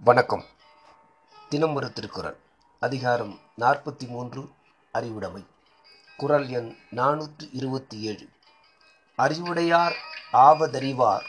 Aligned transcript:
வணக்கம். 0.00 0.44
தினம் 1.48 1.74
ஒரு 1.74 1.92
திருக்குறள். 1.92 2.36
அதிகாரம் 2.80 3.40
நாற்பத்தி 3.60 4.08
மூன்று 4.08 4.50
அறிவுடைமை. 4.92 5.46
குறள் 6.16 6.46
எண் 6.46 6.76
நானூற்று 6.90 7.48
இருபத்தி 7.52 8.00
ஏழு 8.00 8.28
அறிவுடையார் 9.16 9.96
ஆவதறிவார் 10.32 11.24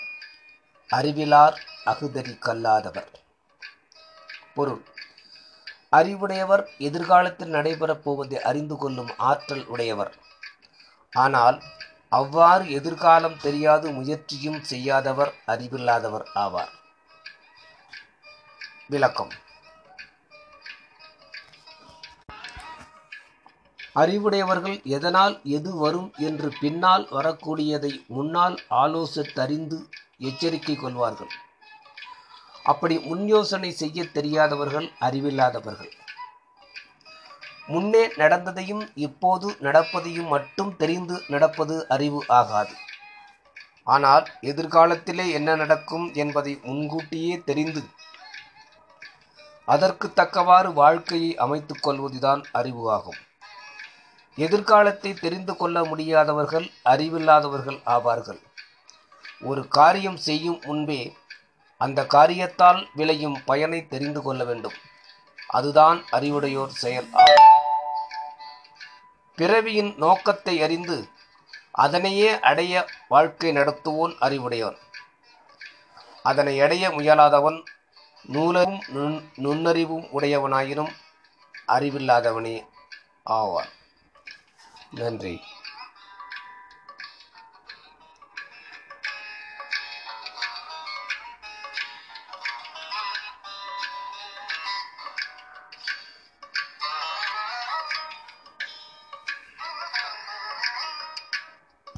அறிவிலார் 0.90 1.62
அகுதறி 1.86 2.40
கல்லாதவர். 2.40 3.10
பொருள். 4.56 4.82
அறிவுடையவர் 5.90 6.70
எதிர்காலத்தில் 6.78 7.54
நடைபெறப் 7.54 8.04
போவதை 8.04 8.42
அறிந்து 8.42 8.78
கொள்ளும் 8.78 9.10
ஆற்றல் 9.18 9.66
உடையவர். 9.66 10.16
ஆனால் 11.12 11.62
அவ்வாறு 12.10 12.72
எதிர்காலம் 12.72 13.40
தெரியாது 13.40 13.92
முயற்சியும் 13.92 14.64
செய்யாதவர் 14.64 15.34
அறிவில்லாதவர் 15.48 16.28
ஆவார். 16.36 16.84
விளக்கம். 18.94 19.32
அறிவுடையவர்கள் 23.96 24.78
எதனால் 24.84 25.36
எது 25.58 25.72
வரும் 25.78 26.10
என்று 26.28 26.48
பின்னால் 26.62 27.06
வரக்கூடியதை 27.12 27.92
முன்னால் 28.08 28.56
ஆலோசித்தறிந்து 28.84 29.78
எச்சரிக்கை 30.30 30.76
கொள்வார்கள். 30.76 31.32
அப்படி 32.64 32.96
முன் 33.00 33.28
யோசனை 33.28 33.72
செய்ய 33.72 34.06
தெரியாதவர்கள் 34.18 34.88
அறிவில்லாதவர்கள். 35.00 35.92
முன்னே 37.68 38.04
நடந்ததையும் 38.16 38.84
இப்போது 39.08 39.48
நடப்பதையும் 39.62 40.32
மட்டும் 40.36 40.72
தெரிந்து 40.78 41.16
நடப்பது 41.28 41.88
அறிவு 41.88 42.20
ஆகாது. 42.40 42.76
ஆனால் 43.84 44.26
எதிர்காலத்திலே 44.42 45.26
என்ன 45.32 45.56
நடக்கும் 45.56 46.06
என்பதை 46.14 46.54
முன்கூட்டியே 46.64 47.36
தெரிந்து 47.50 47.84
அதற்கு 49.66 50.14
தக்கவாறு 50.14 50.74
வாழ்க்கையை 50.74 51.38
அமைத்துக் 51.38 51.84
கொள்வதுதான் 51.84 52.44
அறிவு 52.52 52.92
ஆகும். 52.92 53.20
எதிர்காலத்தை 54.36 55.14
தெரிந்து 55.14 55.58
கொள்ள 55.58 55.84
முடியாதவர்கள் 55.84 56.72
அறிவில்லாதவர்கள் 56.86 57.80
ஆவார்கள். 57.86 58.42
ஒரு 59.42 59.68
காரியம் 59.68 60.18
செய்யும் 60.18 60.62
முன்பே 60.66 61.18
அந்த 61.78 62.06
காரியத்தால் 62.06 62.88
விளையும் 62.94 63.38
பயனை 63.46 63.88
தெரிந்து 63.88 64.22
கொள்ள 64.22 64.44
வேண்டும். 64.44 64.74
அதுதான் 65.48 66.04
அறிவுடையோர் 66.12 66.74
செயல் 66.84 67.10
ஆகும். 67.12 67.44
பிறவியின் 69.36 69.96
நோக்கத்தை 69.98 70.62
அறிந்து 70.62 71.10
அதனையே 71.72 72.40
அடைய 72.40 72.88
வாழ்க்கை 73.08 73.52
நடத்துவோன் 73.52 74.14
அறிவுடையவன் 74.20 74.78
அதனை 76.24 76.62
அடைய 76.62 76.90
முயலாதவன் 76.90 77.64
நூலரும் 78.28 78.84
நுண் 78.88 79.30
நுண்ணறிவும் 79.36 80.06
உடையவனாயினும் 80.14 80.92
அறிவில்லாதவனே 81.68 82.66
ஆவான். 83.24 83.70
நன்றி. 84.92 85.42